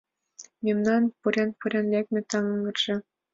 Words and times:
Мемнан 0.63 1.03
пурен-лекме 1.19 2.19
такырже. 2.29 2.95